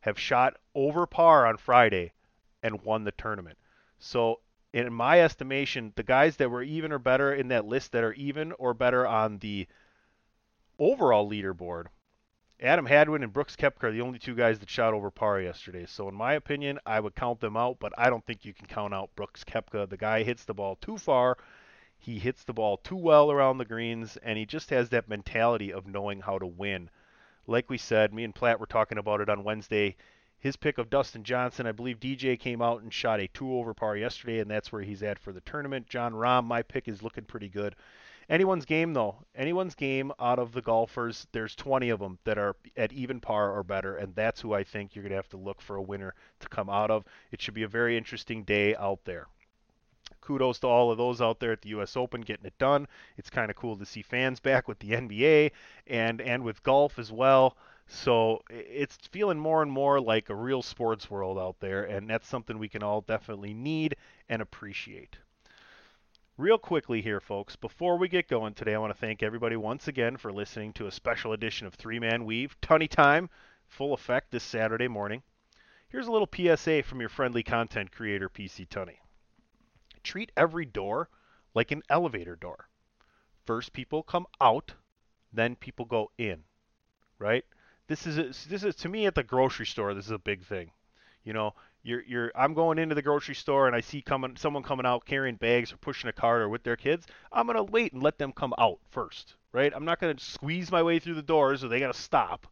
have 0.00 0.18
shot 0.18 0.56
over 0.74 1.06
par 1.06 1.46
on 1.46 1.56
Friday 1.56 2.12
and 2.62 2.82
won 2.82 3.04
the 3.04 3.12
tournament. 3.12 3.58
So, 3.98 4.40
in 4.72 4.92
my 4.92 5.20
estimation, 5.20 5.92
the 5.96 6.02
guys 6.02 6.36
that 6.36 6.50
were 6.50 6.62
even 6.62 6.92
or 6.92 6.98
better 6.98 7.34
in 7.34 7.48
that 7.48 7.66
list 7.66 7.92
that 7.92 8.04
are 8.04 8.14
even 8.14 8.52
or 8.52 8.72
better 8.72 9.06
on 9.06 9.38
the 9.38 9.66
overall 10.78 11.28
leaderboard, 11.28 11.86
Adam 12.62 12.84
Hadwin 12.84 13.22
and 13.22 13.32
Brooks 13.32 13.56
Koepka 13.56 13.84
are 13.84 13.92
the 13.92 14.02
only 14.02 14.18
two 14.18 14.34
guys 14.34 14.58
that 14.58 14.68
shot 14.68 14.92
over 14.92 15.10
par 15.10 15.40
yesterday. 15.40 15.86
So, 15.86 16.08
in 16.08 16.14
my 16.14 16.34
opinion, 16.34 16.78
I 16.84 17.00
would 17.00 17.14
count 17.14 17.40
them 17.40 17.56
out, 17.56 17.78
but 17.80 17.94
I 17.96 18.10
don't 18.10 18.24
think 18.26 18.44
you 18.44 18.52
can 18.52 18.66
count 18.66 18.92
out 18.92 19.16
Brooks 19.16 19.44
Koepka. 19.44 19.88
The 19.88 19.96
guy 19.96 20.22
hits 20.22 20.44
the 20.44 20.52
ball 20.52 20.76
too 20.76 20.98
far. 20.98 21.38
He 21.96 22.18
hits 22.18 22.44
the 22.44 22.52
ball 22.52 22.76
too 22.76 22.96
well 22.96 23.32
around 23.32 23.58
the 23.58 23.64
greens, 23.64 24.18
and 24.18 24.36
he 24.36 24.44
just 24.44 24.68
has 24.70 24.90
that 24.90 25.08
mentality 25.08 25.72
of 25.72 25.86
knowing 25.86 26.20
how 26.20 26.38
to 26.38 26.46
win. 26.46 26.90
Like 27.46 27.70
we 27.70 27.78
said, 27.78 28.12
me 28.12 28.24
and 28.24 28.34
Platt 28.34 28.60
were 28.60 28.66
talking 28.66 28.98
about 28.98 29.22
it 29.22 29.30
on 29.30 29.42
Wednesday 29.42 29.96
his 30.40 30.56
pick 30.56 30.78
of 30.78 30.88
Dustin 30.88 31.22
Johnson. 31.22 31.66
I 31.66 31.72
believe 31.72 32.00
DJ 32.00 32.38
came 32.38 32.62
out 32.62 32.82
and 32.82 32.92
shot 32.92 33.20
a 33.20 33.28
two 33.28 33.54
over 33.54 33.74
par 33.74 33.96
yesterday, 33.96 34.40
and 34.40 34.50
that's 34.50 34.72
where 34.72 34.82
he's 34.82 35.02
at 35.02 35.18
for 35.18 35.32
the 35.32 35.42
tournament. 35.42 35.86
Jon 35.86 36.14
Rahm, 36.14 36.44
my 36.44 36.62
pick 36.62 36.88
is 36.88 37.02
looking 37.02 37.24
pretty 37.24 37.48
good. 37.48 37.76
Anyone's 38.30 38.64
game 38.64 38.92
though, 38.92 39.16
anyone's 39.34 39.74
game 39.74 40.12
out 40.20 40.38
of 40.38 40.52
the 40.52 40.62
golfers, 40.62 41.26
there's 41.32 41.56
20 41.56 41.90
of 41.90 41.98
them 41.98 42.16
that 42.22 42.38
are 42.38 42.54
at 42.76 42.92
even 42.92 43.18
par 43.18 43.50
or 43.50 43.64
better, 43.64 43.96
and 43.96 44.14
that's 44.14 44.40
who 44.40 44.54
I 44.54 44.62
think 44.62 44.94
you're 44.94 45.02
going 45.02 45.10
to 45.10 45.16
have 45.16 45.28
to 45.30 45.36
look 45.36 45.60
for 45.60 45.74
a 45.74 45.82
winner 45.82 46.14
to 46.38 46.48
come 46.48 46.70
out 46.70 46.92
of. 46.92 47.04
It 47.32 47.42
should 47.42 47.54
be 47.54 47.64
a 47.64 47.68
very 47.68 47.96
interesting 47.96 48.44
day 48.44 48.76
out 48.76 49.04
there. 49.04 49.26
Kudos 50.20 50.60
to 50.60 50.68
all 50.68 50.92
of 50.92 50.98
those 50.98 51.20
out 51.20 51.40
there 51.40 51.50
at 51.50 51.62
the 51.62 51.70
U.S. 51.70 51.96
Open 51.96 52.20
getting 52.20 52.46
it 52.46 52.56
done. 52.56 52.86
It's 53.16 53.30
kind 53.30 53.50
of 53.50 53.56
cool 53.56 53.76
to 53.76 53.84
see 53.84 54.02
fans 54.02 54.38
back 54.38 54.68
with 54.68 54.78
the 54.78 54.92
NBA 54.92 55.50
and 55.88 56.20
and 56.20 56.44
with 56.44 56.62
golf 56.62 57.00
as 57.00 57.10
well. 57.10 57.56
So 57.88 58.44
it's 58.48 58.96
feeling 59.08 59.40
more 59.40 59.60
and 59.60 59.72
more 59.72 60.00
like 60.00 60.30
a 60.30 60.36
real 60.36 60.62
sports 60.62 61.10
world 61.10 61.36
out 61.36 61.58
there, 61.58 61.82
and 61.82 62.08
that's 62.08 62.28
something 62.28 62.58
we 62.60 62.68
can 62.68 62.84
all 62.84 63.00
definitely 63.00 63.54
need 63.54 63.96
and 64.28 64.40
appreciate. 64.40 65.18
Real 66.40 66.56
quickly 66.56 67.02
here, 67.02 67.20
folks, 67.20 67.54
before 67.54 67.98
we 67.98 68.08
get 68.08 68.26
going 68.26 68.54
today, 68.54 68.74
I 68.74 68.78
want 68.78 68.94
to 68.94 68.98
thank 68.98 69.22
everybody 69.22 69.56
once 69.56 69.88
again 69.88 70.16
for 70.16 70.32
listening 70.32 70.72
to 70.72 70.86
a 70.86 70.90
special 70.90 71.34
edition 71.34 71.66
of 71.66 71.74
Three 71.74 71.98
Man 71.98 72.24
Weave. 72.24 72.58
Tunny 72.62 72.88
time, 72.88 73.28
full 73.68 73.92
effect 73.92 74.30
this 74.30 74.42
Saturday 74.42 74.88
morning. 74.88 75.22
Here's 75.90 76.06
a 76.06 76.10
little 76.10 76.30
PSA 76.34 76.82
from 76.84 76.98
your 77.00 77.10
friendly 77.10 77.42
content 77.42 77.92
creator, 77.92 78.30
PC 78.30 78.66
Tunney. 78.66 78.96
Treat 80.02 80.32
every 80.34 80.64
door 80.64 81.10
like 81.52 81.72
an 81.72 81.82
elevator 81.90 82.36
door. 82.36 82.70
First 83.44 83.74
people 83.74 84.02
come 84.02 84.24
out, 84.40 84.72
then 85.34 85.56
people 85.56 85.84
go 85.84 86.10
in, 86.16 86.44
right? 87.18 87.44
this 87.90 88.06
is 88.06 88.16
a, 88.16 88.48
this 88.48 88.64
is 88.64 88.76
to 88.76 88.88
me 88.88 89.04
at 89.04 89.14
the 89.14 89.22
grocery 89.22 89.66
store. 89.66 89.92
This 89.92 90.06
is 90.06 90.12
a 90.12 90.18
big 90.18 90.44
thing. 90.46 90.70
You 91.22 91.34
know, 91.34 91.54
you're 91.82 92.02
you're 92.02 92.32
I'm 92.34 92.54
going 92.54 92.78
into 92.78 92.94
the 92.94 93.02
grocery 93.02 93.34
store 93.34 93.66
and 93.66 93.74
I 93.74 93.80
see 93.80 94.02
coming 94.02 94.36
someone 94.36 94.62
coming 94.62 94.86
out 94.86 95.06
carrying 95.06 95.36
bags 95.36 95.72
or 95.72 95.76
pushing 95.78 96.08
a 96.10 96.12
cart 96.12 96.42
or 96.42 96.48
with 96.48 96.62
their 96.62 96.76
kids. 96.76 97.06
I'm 97.32 97.46
gonna 97.46 97.62
wait 97.64 97.92
and 97.92 98.02
let 98.02 98.18
them 98.18 98.32
come 98.32 98.54
out 98.58 98.78
first, 98.90 99.34
right? 99.52 99.72
I'm 99.74 99.84
not 99.84 100.00
gonna 100.00 100.18
squeeze 100.18 100.70
my 100.70 100.82
way 100.82 100.98
through 100.98 101.14
the 101.14 101.22
doors 101.22 101.64
or 101.64 101.68
they 101.68 101.80
gotta 101.80 101.94
stop, 101.94 102.46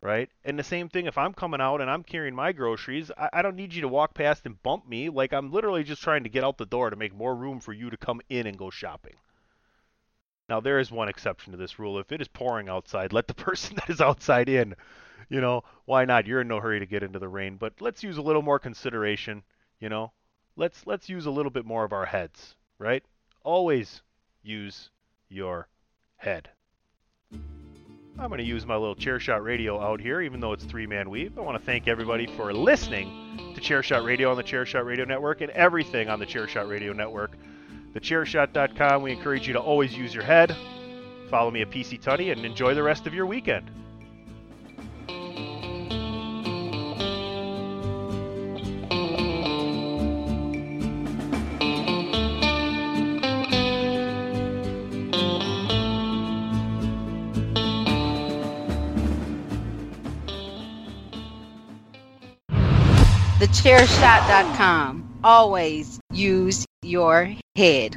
right? 0.00 0.30
And 0.44 0.58
the 0.58 0.64
same 0.64 0.88
thing 0.88 1.06
if 1.06 1.18
I'm 1.18 1.34
coming 1.34 1.60
out 1.60 1.80
and 1.80 1.90
I'm 1.90 2.02
carrying 2.02 2.34
my 2.34 2.52
groceries, 2.52 3.10
I, 3.16 3.28
I 3.34 3.42
don't 3.42 3.56
need 3.56 3.74
you 3.74 3.82
to 3.82 3.88
walk 3.88 4.14
past 4.14 4.46
and 4.46 4.62
bump 4.62 4.88
me. 4.88 5.08
Like 5.08 5.32
I'm 5.32 5.50
literally 5.52 5.84
just 5.84 6.02
trying 6.02 6.22
to 6.24 6.30
get 6.30 6.44
out 6.44 6.58
the 6.58 6.66
door 6.66 6.90
to 6.90 6.96
make 6.96 7.14
more 7.14 7.34
room 7.34 7.60
for 7.60 7.72
you 7.72 7.90
to 7.90 7.96
come 7.96 8.20
in 8.28 8.46
and 8.46 8.56
go 8.56 8.70
shopping. 8.70 9.14
Now 10.48 10.60
there 10.60 10.78
is 10.78 10.90
one 10.90 11.08
exception 11.08 11.52
to 11.52 11.58
this 11.58 11.78
rule. 11.78 11.98
If 11.98 12.12
it 12.12 12.20
is 12.20 12.28
pouring 12.28 12.68
outside, 12.68 13.12
let 13.14 13.28
the 13.28 13.34
person 13.34 13.76
that 13.76 13.90
is 13.90 14.00
outside 14.00 14.48
in. 14.48 14.74
You 15.28 15.40
know, 15.40 15.62
why 15.84 16.04
not? 16.04 16.26
You're 16.26 16.40
in 16.40 16.48
no 16.48 16.60
hurry 16.60 16.80
to 16.80 16.86
get 16.86 17.02
into 17.02 17.18
the 17.18 17.28
rain, 17.28 17.56
but 17.56 17.74
let's 17.80 18.02
use 18.02 18.16
a 18.16 18.22
little 18.22 18.42
more 18.42 18.58
consideration, 18.58 19.42
you 19.80 19.88
know. 19.88 20.12
Let's 20.56 20.86
let's 20.86 21.08
use 21.08 21.26
a 21.26 21.30
little 21.30 21.50
bit 21.50 21.64
more 21.64 21.84
of 21.84 21.92
our 21.92 22.06
heads, 22.06 22.54
right? 22.78 23.02
Always 23.42 24.02
use 24.42 24.90
your 25.28 25.68
head. 26.16 26.50
I'm 28.16 28.28
going 28.28 28.38
to 28.38 28.44
use 28.44 28.64
my 28.64 28.76
little 28.76 28.94
Chairshot 28.94 29.42
Radio 29.42 29.80
out 29.80 30.00
here, 30.00 30.20
even 30.20 30.38
though 30.38 30.52
it's 30.52 30.64
three 30.64 30.86
man 30.86 31.10
weave. 31.10 31.36
I 31.36 31.40
want 31.40 31.58
to 31.58 31.64
thank 31.64 31.88
everybody 31.88 32.26
for 32.36 32.52
listening 32.52 33.52
to 33.56 33.60
Chairshot 33.60 34.06
Radio 34.06 34.30
on 34.30 34.36
the 34.36 34.44
Chairshot 34.44 34.84
Radio 34.84 35.04
Network 35.04 35.40
and 35.40 35.50
everything 35.50 36.08
on 36.08 36.20
the 36.20 36.26
Chairshot 36.26 36.68
Radio 36.68 36.92
Network 36.92 37.32
thechairshot.com. 37.94 39.02
We 39.02 39.12
encourage 39.12 39.46
you 39.46 39.52
to 39.54 39.60
always 39.60 39.96
use 39.96 40.14
your 40.14 40.24
head. 40.24 40.54
Follow 41.30 41.50
me 41.50 41.62
at 41.62 41.70
PC 41.70 42.00
Tunney 42.02 42.32
and 42.32 42.44
enjoy 42.44 42.74
the 42.74 42.82
rest 42.82 43.06
of 43.06 43.14
your 43.14 43.26
weekend. 43.26 43.70
thechairshot.com. 63.54 65.20
Always 65.22 66.00
use 66.12 66.66
your 66.82 67.32
head. 67.56 67.96